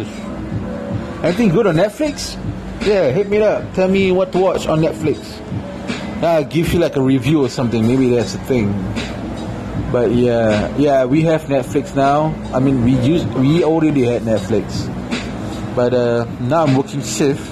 Anything 1.22 1.52
good 1.52 1.68
on 1.68 1.76
Netflix? 1.76 2.40
Yeah, 2.80 3.12
hit 3.12 3.28
me 3.28 3.44
up. 3.44 3.62
Tell 3.74 3.88
me 3.88 4.10
what 4.10 4.32
to 4.32 4.38
watch 4.40 4.66
on 4.66 4.80
Netflix. 4.80 5.20
I'll 6.24 6.44
give 6.48 6.72
you 6.72 6.80
like 6.80 6.96
a 6.96 7.02
review 7.02 7.44
or 7.44 7.48
something. 7.48 7.86
Maybe 7.86 8.10
that's 8.16 8.32
the 8.32 8.42
thing. 8.48 8.72
But 9.92 10.12
yeah, 10.12 10.74
yeah, 10.78 11.04
we 11.04 11.20
have 11.28 11.42
Netflix 11.52 11.94
now. 11.94 12.32
I 12.54 12.58
mean, 12.58 12.82
we 12.84 12.96
use 13.04 13.26
we 13.36 13.62
already 13.62 14.08
had 14.08 14.22
Netflix, 14.22 14.88
but 15.76 15.92
uh, 15.92 16.24
now 16.40 16.64
I'm 16.64 16.74
working 16.74 17.02
shift, 17.02 17.51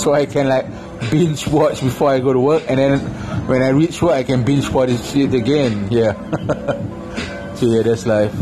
so 0.00 0.14
I 0.14 0.24
can 0.26 0.48
like 0.48 0.66
binge 1.10 1.46
watch 1.46 1.80
before 1.80 2.10
I 2.10 2.20
go 2.20 2.32
to 2.32 2.40
work, 2.40 2.64
and 2.68 2.78
then 2.78 3.00
when 3.46 3.62
I 3.62 3.68
reach 3.68 4.00
work, 4.00 4.12
I 4.12 4.22
can 4.24 4.44
binge 4.44 4.68
watch 4.70 4.90
it 4.90 5.34
again. 5.34 5.88
Yeah. 5.90 6.12
so 7.54 7.66
yeah, 7.66 7.82
that's 7.82 8.06
life. 8.06 8.32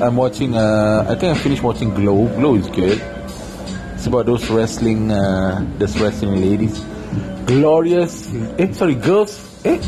I'm 0.00 0.16
watching. 0.16 0.54
Uh, 0.54 1.06
I 1.08 1.14
think 1.14 1.36
I 1.36 1.40
finished 1.40 1.62
watching 1.62 1.94
Glow. 1.94 2.28
Glow 2.36 2.56
is 2.56 2.68
good. 2.68 3.00
It's 3.94 4.06
about 4.06 4.26
those 4.26 4.48
wrestling, 4.50 5.10
uh, 5.10 5.64
those 5.78 5.98
wrestling 5.98 6.40
ladies. 6.40 6.78
Glorious. 7.46 8.28
Eh, 8.58 8.72
sorry, 8.72 8.94
girls. 8.94 9.40
Eh. 9.64 9.80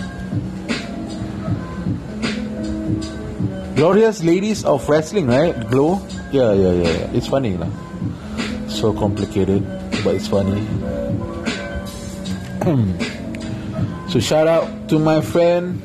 Glorious 3.77 4.25
ladies 4.25 4.65
of 4.65 4.89
wrestling, 4.89 5.27
right? 5.27 5.55
Glow. 5.71 6.01
Yeah, 6.33 6.53
yeah, 6.53 6.73
yeah. 6.73 6.83
yeah. 6.83 7.17
It's 7.17 7.29
funny, 7.29 7.57
lah. 7.57 7.69
So 8.79 8.95
complicated, 8.95 9.67
but 10.05 10.15
it's 10.15 10.29
funny. 10.29 10.63
so 14.09 14.21
shout 14.23 14.47
out 14.47 14.71
to 14.89 15.01
my 15.01 15.21
friend 15.21 15.83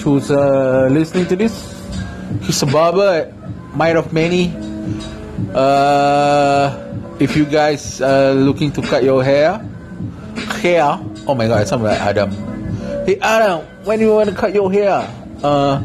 who's 0.00 0.30
uh, 0.30 0.86
listening 0.92 1.26
to 1.26 1.34
this. 1.34 1.50
He's 2.42 2.62
a 2.62 2.66
barber 2.66 3.34
Might 3.74 3.96
of 3.96 4.12
Many. 4.12 4.54
Uh, 5.52 6.70
if 7.18 7.34
you 7.34 7.44
guys 7.44 8.00
are 8.00 8.30
looking 8.30 8.70
to 8.78 8.82
cut 8.82 9.02
your 9.02 9.24
hair, 9.24 9.58
hair. 10.62 11.02
Oh 11.26 11.34
my 11.34 11.48
god, 11.48 11.62
I 11.62 11.64
sound 11.64 11.82
like 11.82 11.98
Adam. 11.98 12.30
Hey 13.10 13.18
Adam, 13.18 13.66
when 13.82 13.98
you 13.98 14.14
want 14.14 14.30
to 14.30 14.36
cut 14.36 14.54
your 14.54 14.70
hair? 14.70 15.02
Uh, 15.42 15.82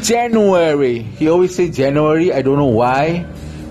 January. 0.00 1.02
He 1.02 1.28
always 1.28 1.56
say 1.56 1.70
January. 1.74 2.32
I 2.32 2.42
don't 2.42 2.56
know 2.56 2.70
why. 2.70 3.26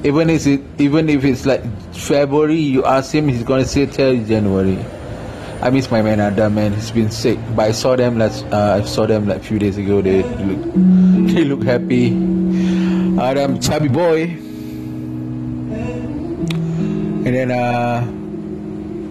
Even 0.05 0.29
if 0.29 0.45
it, 0.45 0.61
even 0.77 1.09
if 1.09 1.25
it's 1.25 1.47
like 1.47 1.65
February, 1.91 2.61
you 2.61 2.85
ask 2.85 3.09
him, 3.09 3.27
he's 3.27 3.41
gonna 3.41 3.65
say 3.65 3.87
tell 3.87 4.13
you 4.13 4.23
January. 4.23 4.77
I 5.65 5.71
miss 5.71 5.89
my 5.89 6.03
man 6.03 6.19
Adam, 6.21 6.53
man. 6.53 6.73
He's 6.77 6.91
been 6.91 7.09
sick, 7.09 7.39
but 7.55 7.65
I 7.65 7.71
saw 7.71 7.95
them 7.95 8.19
last. 8.19 8.45
Uh, 8.53 8.77
I 8.77 8.85
saw 8.85 9.07
them 9.07 9.25
like 9.27 9.41
few 9.41 9.57
days 9.57 9.81
ago. 9.81 10.05
They 10.05 10.21
look, 10.21 10.61
they 11.33 11.43
look 11.43 11.63
happy. 11.63 12.13
Adam, 13.17 13.57
chubby 13.59 13.87
boy, 13.89 14.37
and 17.25 17.33
then 17.33 17.49
uh, 17.49 18.05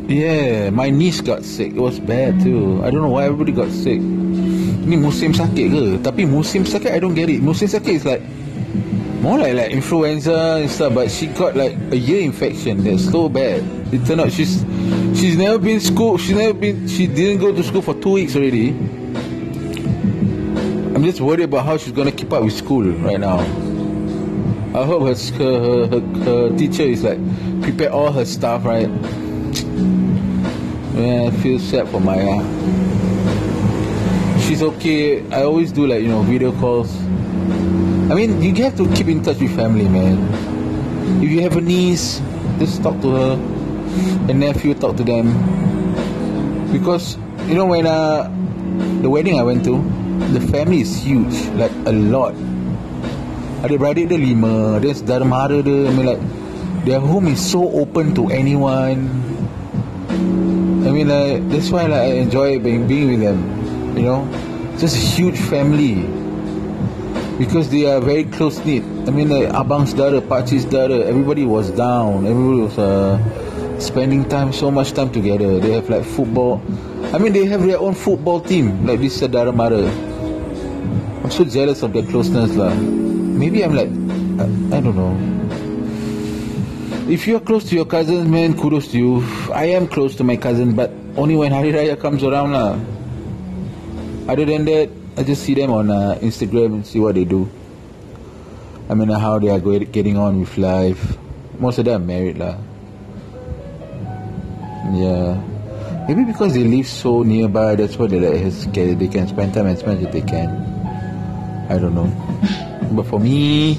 yeah, 0.07 0.71
my 0.71 0.91
niece 0.91 1.21
got 1.21 1.43
sick. 1.43 1.75
It 1.75 1.81
was 1.81 1.99
bad 1.99 2.39
too. 2.39 2.85
I 2.85 2.95
don't 2.95 3.03
know 3.03 3.11
why 3.11 3.25
everybody 3.25 3.51
got 3.51 3.75
sick. 3.75 3.99
Ni 3.99 4.95
musim 4.95 5.35
sakit 5.35 5.67
ke? 5.75 5.99
Tapi 6.07 6.23
musim 6.23 6.63
sakit, 6.63 6.95
I 6.95 7.03
don't 7.03 7.19
get 7.19 7.27
it. 7.27 7.43
Musim 7.43 7.67
sakit 7.67 7.99
is 7.99 8.07
like 8.07 8.23
more 9.25 9.38
like 9.38 9.54
like 9.54 9.71
influenza 9.71 10.59
and 10.61 10.71
stuff, 10.71 10.93
but 10.93 11.11
she 11.11 11.26
got 11.28 11.57
like 11.57 11.73
a 11.90 11.95
ear 11.97 12.21
infection 12.21 12.85
that's 12.85 13.11
so 13.11 13.26
bad. 13.26 13.64
It 13.90 14.04
turned 14.04 14.21
out 14.21 14.31
she's 14.31 14.61
she's 15.19 15.38
never 15.38 15.59
been 15.59 15.81
school. 15.81 16.19
She's 16.19 16.37
never 16.37 16.52
been. 16.52 16.87
She 16.87 17.07
didn't 17.07 17.40
go 17.40 17.50
to 17.50 17.62
school 17.62 17.81
for 17.81 17.95
two 17.95 18.12
weeks 18.12 18.37
already. 18.37 18.69
I'm 20.95 21.02
just 21.02 21.23
worried 21.23 21.40
about 21.40 21.64
how 21.64 21.78
she's 21.78 21.93
gonna 21.93 22.12
keep 22.12 22.31
up 22.35 22.45
with 22.45 22.52
school 22.52 22.85
right 22.85 23.19
now. 23.19 23.38
I 24.78 24.85
hope 24.85 25.09
her 25.09 25.14
her, 25.38 25.87
her, 25.88 26.00
her 26.25 26.57
teacher 26.59 26.83
is 26.83 27.02
like 27.02 27.19
prepare 27.62 27.90
all 27.90 28.12
her 28.12 28.26
stuff 28.26 28.66
right. 28.66 28.90
Yeah, 31.00 31.28
I 31.28 31.31
feel 31.40 31.59
sad 31.59 31.88
for 31.88 31.99
Maya. 31.99 32.45
She's 34.43 34.62
okay. 34.62 35.26
I 35.31 35.45
always 35.45 35.73
do 35.73 35.87
like 35.87 36.02
you 36.02 36.09
know 36.09 36.21
video 36.21 36.52
calls. 36.61 37.03
I 38.04 38.12
mean, 38.12 38.42
you 38.42 38.52
have 38.64 38.76
to 38.76 38.84
keep 38.92 39.08
in 39.08 39.23
touch 39.23 39.40
with 39.40 39.56
family, 39.56 39.88
man. 39.88 40.20
If 41.25 41.30
you 41.30 41.40
have 41.40 41.56
a 41.56 41.61
niece, 41.61 42.20
just 42.58 42.82
talk 42.82 43.00
to 43.00 43.08
her. 43.16 43.32
A 44.28 44.34
nephew, 44.34 44.75
talk 44.75 44.96
to 45.00 45.04
them. 45.04 45.32
Because 46.70 47.16
you 47.49 47.54
know 47.54 47.64
when 47.64 47.87
uh, 47.87 48.28
the 49.00 49.08
wedding 49.08 49.40
I 49.40 49.42
went 49.42 49.64
to, 49.64 49.80
the 50.37 50.40
family 50.52 50.82
is 50.82 50.92
huge, 51.00 51.49
like 51.56 51.73
a 51.88 51.92
lot. 51.92 52.37
Adik-beradik 53.64 54.12
dia 54.12 54.20
lima 54.20 54.76
Dia 54.76 54.92
saudara 54.92 55.25
mara 55.25 55.64
dia 55.64 55.88
I 55.88 55.92
mean 55.96 56.04
like 56.04 56.20
Their 56.84 57.00
home 57.00 57.32
is 57.32 57.40
so 57.40 57.64
open 57.73 58.12
to 58.12 58.28
anyone 58.28 59.08
I 60.84 60.92
mean 60.92 61.08
like 61.08 61.40
That's 61.49 61.73
why 61.73 61.88
like 61.88 62.12
I 62.12 62.28
enjoy 62.28 62.61
being, 62.61 62.84
being 62.84 63.08
with 63.08 63.25
them 63.25 63.40
You 63.96 64.04
know 64.04 64.20
Just 64.76 65.00
a 65.00 65.04
huge 65.16 65.40
family 65.49 66.04
Because 67.38 67.69
they 67.71 67.91
are 67.91 68.00
very 68.00 68.25
close 68.25 68.59
knit 68.64 68.83
I 69.07 69.11
mean 69.11 69.29
like 69.29 69.49
Abang 69.50 69.87
saudara 69.91 70.23
Pakcik 70.23 70.71
saudara 70.71 71.03
Everybody 71.03 71.45
was 71.45 71.71
down 71.71 72.26
Everybody 72.26 72.62
was 72.62 72.79
uh, 72.79 73.19
Spending 73.79 74.29
time 74.29 74.53
So 74.53 74.71
much 74.71 74.93
time 74.93 75.11
together 75.11 75.59
They 75.59 75.73
have 75.73 75.91
like 75.91 76.05
football 76.05 76.62
I 77.12 77.19
mean 77.19 77.33
they 77.33 77.45
have 77.47 77.67
their 77.67 77.79
own 77.79 77.95
football 77.95 78.41
team 78.41 78.87
Like 78.87 79.00
this 79.00 79.19
saudara 79.21 79.50
mara 79.55 79.83
I'm 81.25 81.31
so 81.31 81.45
jealous 81.45 81.83
of 81.83 81.93
their 81.93 82.07
closeness 82.07 82.55
lah 82.55 82.71
maybe 83.35 83.64
I'm 83.64 83.75
like, 83.75 83.91
I, 84.41 84.79
I 84.79 84.81
don't 84.81 84.97
know. 84.97 85.14
If 87.11 87.26
you're 87.26 87.41
close 87.41 87.69
to 87.69 87.75
your 87.75 87.85
cousins, 87.85 88.26
man, 88.29 88.57
kudos 88.57 88.88
to 88.93 88.99
you. 88.99 89.25
I 89.53 89.67
am 89.67 89.88
close 89.88 90.17
to 90.17 90.25
my 90.25 90.37
cousin, 90.37 90.75
but 90.75 90.91
only 91.17 91.37
when 91.37 91.53
Hari 91.53 91.73
Raya 91.73 92.00
comes 92.00 92.25
around, 92.25 92.53
lah. 92.53 92.79
Other 94.26 94.47
than 94.47 94.64
that, 94.64 94.88
I 95.16 95.23
just 95.23 95.44
see 95.44 95.54
them 95.54 95.71
on 95.71 95.90
uh, 95.90 96.18
Instagram 96.21 96.75
and 96.75 96.87
see 96.87 96.99
what 96.99 97.14
they 97.14 97.25
do. 97.25 97.49
I 98.88 98.94
mean, 98.94 99.09
how 99.09 99.38
they 99.38 99.49
are 99.49 99.61
getting 99.61 100.18
on 100.18 100.40
with 100.40 100.59
life. 100.59 101.16
Most 101.59 101.78
of 101.78 101.85
them 101.85 102.02
are 102.02 102.04
married, 102.04 102.38
lah. 102.38 102.59
Yeah. 104.92 105.40
Maybe 106.09 106.25
because 106.25 106.52
they 106.52 106.64
live 106.64 106.87
so 106.87 107.23
nearby, 107.23 107.76
that's 107.76 107.97
why 107.97 108.09
they 108.09 108.21
like 108.21 108.75
they 108.75 109.09
can 109.09 109.28
spend 109.28 109.54
time 109.54 109.66
as 109.66 109.87
much 109.87 109.99
as 110.04 110.12
they 110.12 110.21
can. 110.21 110.50
I 111.71 111.78
don't 111.78 111.94
know. 111.94 112.11
But 112.94 113.06
for 113.06 113.18
me, 113.18 113.78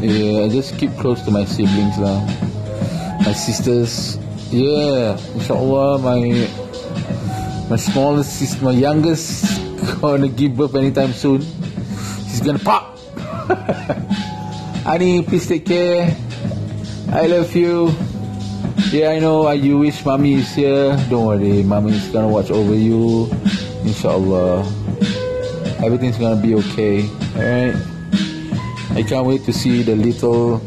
yeah, 0.00 0.44
I 0.44 0.48
just 0.48 0.76
keep 0.76 0.90
close 0.96 1.22
to 1.22 1.30
my 1.30 1.44
siblings 1.44 1.96
lah. 1.96 2.20
My 3.22 3.32
sisters, 3.32 4.18
yeah, 4.50 5.16
inshallah, 5.38 6.02
my 6.02 6.48
my 7.70 7.76
smallest 7.76 8.32
sister, 8.36 8.64
my 8.64 8.72
youngest, 8.72 9.57
gonna 10.00 10.28
give 10.28 10.56
birth 10.56 10.74
anytime 10.74 11.12
soon. 11.12 11.40
She's 12.28 12.40
gonna 12.40 12.58
pop. 12.58 12.98
Annie, 14.86 15.22
please 15.22 15.46
take 15.46 15.66
care. 15.66 16.16
I 17.10 17.26
love 17.26 17.54
you. 17.56 17.92
Yeah, 18.90 19.10
I 19.10 19.18
know. 19.18 19.50
You 19.52 19.78
wish 19.78 20.04
mommy 20.04 20.34
is 20.34 20.54
here. 20.54 20.96
Don't 21.08 21.26
worry, 21.26 21.62
mommy 21.62 21.92
is 21.92 22.08
gonna 22.08 22.28
watch 22.28 22.50
over 22.50 22.74
you. 22.74 23.30
Inshallah, 23.84 24.60
everything's 25.84 26.18
gonna 26.18 26.40
be 26.40 26.54
okay. 26.54 27.08
All 27.36 27.42
right. 27.42 27.74
I 28.96 29.02
can't 29.02 29.26
wait 29.26 29.44
to 29.44 29.52
see 29.52 29.82
the 29.82 29.96
little, 29.96 30.60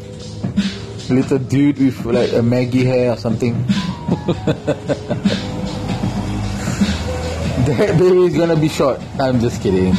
little 1.10 1.40
dude 1.40 1.80
with 1.80 2.06
like 2.06 2.34
a 2.34 2.42
Maggie 2.42 2.86
hair 2.86 3.14
or 3.14 3.18
something. 3.18 3.54
that 7.78 7.98
baby 7.98 8.26
is 8.26 8.36
gonna 8.36 8.60
be 8.60 8.68
short. 8.68 9.00
I'm 9.18 9.40
just 9.40 9.62
kidding. 9.62 9.94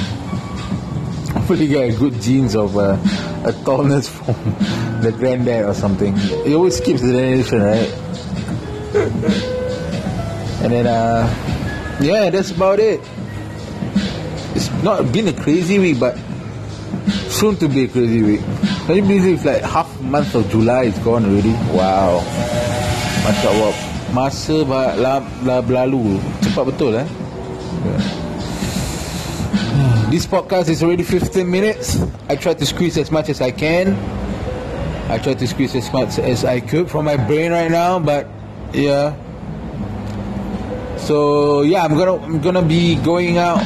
Hopefully, 1.32 1.66
get 1.68 1.98
good 1.98 2.20
genes 2.20 2.54
of 2.54 2.76
uh, 2.76 3.00
a 3.48 3.52
tallness 3.64 4.10
from 4.12 4.36
the 5.00 5.10
granddad 5.10 5.64
or 5.64 5.72
something. 5.72 6.12
It 6.44 6.52
always 6.52 6.76
skips 6.76 7.00
the 7.00 7.12
generation, 7.12 7.62
right? 7.62 7.88
and 10.60 10.72
then, 10.72 10.86
uh, 10.86 11.24
yeah, 12.02 12.28
that's 12.28 12.50
about 12.50 12.78
it. 12.78 13.00
It's 14.54 14.68
not 14.84 15.10
been 15.10 15.28
a 15.28 15.32
crazy 15.32 15.78
week, 15.78 15.98
but 15.98 16.18
soon 17.32 17.56
to 17.56 17.68
be 17.68 17.84
a 17.84 17.88
crazy 17.88 18.22
week. 18.22 18.40
Can 18.84 18.96
you 18.96 19.02
believe 19.02 19.24
it's 19.24 19.44
like 19.46 19.62
half 19.62 19.88
month 20.02 20.34
of 20.34 20.50
July 20.50 20.92
is 20.92 20.98
gone 20.98 21.24
already? 21.24 21.56
Wow. 21.72 22.20
Masya 23.24 23.48
Allah. 23.48 23.72
Masa 24.12 24.60
berlalu. 25.64 26.20
Cepat 26.44 26.68
betul 26.68 27.00
eh? 27.00 27.21
This 30.12 30.26
podcast 30.26 30.68
is 30.68 30.82
already 30.82 31.02
15 31.02 31.50
minutes. 31.50 31.98
I 32.28 32.36
try 32.36 32.54
to 32.54 32.66
squeeze 32.66 32.98
as 32.98 33.10
much 33.10 33.28
as 33.28 33.40
I 33.40 33.50
can. 33.50 33.96
I 35.10 35.18
try 35.18 35.34
to 35.34 35.46
squeeze 35.48 35.74
as 35.74 35.92
much 35.92 36.18
as 36.18 36.44
I 36.44 36.60
could 36.60 36.90
from 36.90 37.06
my 37.06 37.16
brain 37.16 37.50
right 37.50 37.70
now, 37.70 37.98
but 37.98 38.28
yeah. 38.72 39.16
So 40.96 41.62
yeah, 41.62 41.82
I'm 41.82 41.96
gonna 41.96 42.22
I'm 42.22 42.40
gonna 42.40 42.62
be 42.62 42.94
going 43.02 43.38
out. 43.38 43.62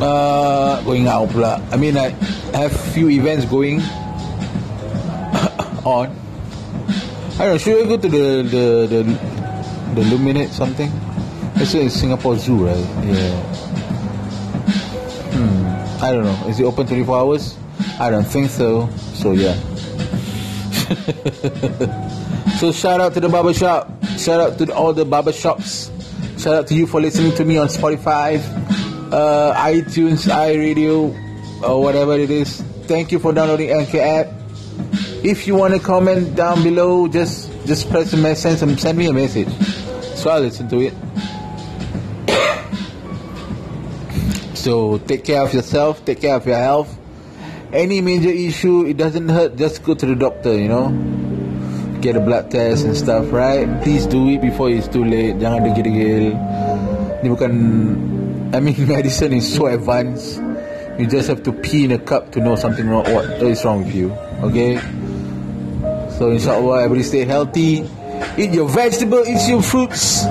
Uh, 0.00 0.80
going 0.82 1.08
out 1.08 1.28
pula. 1.28 1.60
I 1.72 1.76
mean, 1.76 1.96
I 1.96 2.10
have 2.56 2.72
few 2.94 3.10
events 3.10 3.44
going 3.44 3.80
on. 5.84 6.14
I 7.36 7.38
don't 7.38 7.52
know. 7.52 7.58
Should 7.58 7.84
I 7.84 7.88
go 7.88 7.96
to 7.96 8.08
the 8.08 8.42
the 8.42 8.86
the, 8.86 9.02
the 9.94 10.02
Luminate 10.08 10.50
something? 10.50 10.90
It's 11.58 11.72
in 11.72 11.88
Singapore 11.88 12.36
Zoo, 12.36 12.66
right? 12.66 12.76
Yeah. 12.76 13.40
Hmm. 15.32 16.04
I 16.04 16.12
don't 16.12 16.24
know. 16.24 16.48
Is 16.48 16.60
it 16.60 16.64
open 16.64 16.86
24 16.86 17.18
hours? 17.18 17.56
I 17.98 18.10
don't 18.10 18.24
think 18.26 18.50
so. 18.50 18.88
So 19.14 19.32
yeah. 19.32 19.54
so 22.58 22.72
shout 22.72 23.00
out 23.00 23.14
to 23.14 23.20
the 23.20 23.28
barber 23.30 23.54
shop. 23.54 23.90
Shout 24.18 24.40
out 24.40 24.58
to 24.58 24.74
all 24.74 24.92
the 24.92 25.06
barber 25.06 25.32
shops. 25.32 25.90
Shout 26.38 26.54
out 26.54 26.66
to 26.68 26.74
you 26.74 26.86
for 26.86 27.00
listening 27.00 27.32
to 27.36 27.44
me 27.44 27.56
on 27.56 27.68
Spotify, 27.68 28.36
uh, 29.10 29.54
iTunes, 29.54 30.28
iRadio, 30.28 31.10
or 31.62 31.82
whatever 31.82 32.12
it 32.18 32.30
is. 32.30 32.60
Thank 32.84 33.12
you 33.12 33.18
for 33.18 33.32
downloading 33.32 33.70
Anchor 33.70 34.00
app. 34.00 34.26
If 35.24 35.46
you 35.46 35.54
want 35.54 35.72
to 35.72 35.80
comment 35.80 36.36
down 36.36 36.62
below, 36.62 37.08
just 37.08 37.50
just 37.64 37.88
press 37.90 38.10
the 38.10 38.18
message 38.18 38.60
and 38.60 38.78
send 38.78 38.98
me 38.98 39.06
a 39.06 39.12
message. 39.12 39.48
So 40.16 40.30
I'll 40.30 40.40
listen 40.40 40.68
to 40.68 40.80
it. 40.80 40.94
So 44.66 44.98
take 44.98 45.22
care 45.22 45.46
of 45.46 45.54
yourself, 45.54 46.04
take 46.04 46.20
care 46.26 46.34
of 46.34 46.44
your 46.44 46.58
health. 46.58 46.90
Any 47.70 48.00
major 48.00 48.34
issue, 48.34 48.84
it 48.84 48.96
doesn't 48.96 49.28
hurt, 49.28 49.54
just 49.54 49.84
go 49.84 49.94
to 49.94 50.04
the 50.04 50.16
doctor, 50.16 50.58
you 50.58 50.66
know. 50.66 50.90
Get 52.02 52.16
a 52.16 52.20
blood 52.20 52.50
test 52.50 52.84
and 52.84 52.96
stuff, 52.96 53.30
right? 53.30 53.62
Please 53.86 54.10
do 54.10 54.26
it 54.26 54.42
before 54.42 54.68
it's 54.68 54.90
too 54.90 55.06
late. 55.06 55.38
Jangan 55.38 55.70
degil-degil. 55.70 56.34
Ni 57.22 57.26
bukan 57.30 57.52
I 58.50 58.58
mean 58.58 58.74
medicine 58.90 59.38
is 59.38 59.46
so 59.46 59.70
advanced. 59.70 60.42
You 60.98 61.06
just 61.06 61.30
have 61.30 61.46
to 61.46 61.54
pee 61.54 61.86
in 61.86 61.94
a 61.94 62.02
cup 62.02 62.34
to 62.34 62.42
know 62.42 62.58
something 62.58 62.90
wrong 62.90 63.06
what 63.14 63.38
is 63.46 63.62
wrong 63.62 63.86
with 63.86 63.94
you. 63.94 64.10
Okay? 64.50 64.82
So 66.18 66.34
inshallah 66.34 66.90
everybody 66.90 67.06
stay 67.06 67.22
healthy. 67.22 67.86
Eat 68.34 68.50
your 68.50 68.66
vegetables, 68.66 69.30
eat 69.30 69.46
your 69.46 69.62
fruits. 69.62 70.26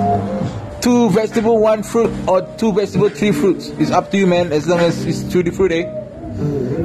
Two 0.86 1.10
vegetable, 1.10 1.58
one 1.58 1.82
fruit, 1.82 2.14
or 2.30 2.46
two 2.62 2.70
vegetable, 2.70 3.08
three 3.10 3.32
fruits. 3.34 3.74
It's 3.82 3.90
up 3.90 4.12
to 4.12 4.18
you, 4.22 4.26
man. 4.30 4.52
As 4.54 4.68
long 4.70 4.78
as 4.78 4.94
it's 5.02 5.26
tutti 5.26 5.50
frutti. 5.58 5.82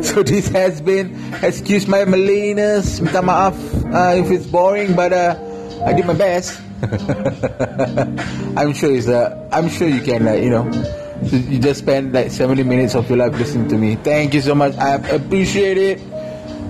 So 0.02 0.26
this 0.26 0.50
has 0.50 0.82
been. 0.82 1.14
Excuse 1.46 1.86
my 1.86 2.02
Malayness. 2.10 2.98
Minta 2.98 3.22
maaf 3.22 3.54
uh, 3.94 4.18
if 4.18 4.34
it's 4.34 4.50
boring, 4.50 4.98
but 4.98 5.14
uh, 5.14 5.38
I 5.86 5.94
did 5.94 6.10
my 6.10 6.18
best. 6.18 6.58
I'm 8.58 8.74
sure 8.74 8.90
it's. 8.90 9.06
Uh, 9.06 9.38
I'm 9.54 9.70
sure 9.70 9.86
you 9.88 10.02
can. 10.02 10.26
Uh, 10.26 10.34
you 10.34 10.50
know, 10.50 10.66
you 11.30 11.62
just 11.62 11.86
spend 11.86 12.10
like 12.12 12.32
70 12.32 12.64
minutes 12.64 12.96
of 12.98 13.06
your 13.06 13.22
life 13.22 13.38
listening 13.38 13.70
to 13.70 13.78
me. 13.78 14.02
Thank 14.02 14.34
you 14.34 14.42
so 14.42 14.56
much. 14.56 14.74
I 14.82 14.98
appreciate 15.14 15.78
it. 15.78 16.02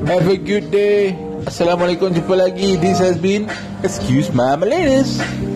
Have 0.04 0.28
a 0.28 0.36
good 0.36 0.68
day. 0.68 1.16
Assalamualaikum. 1.48 2.12
Jumpa 2.12 2.44
lagi. 2.44 2.76
This 2.76 3.00
has 3.00 3.16
been. 3.16 3.48
Excuse 3.88 4.36
my 4.36 4.60
Malayness. 4.60 5.42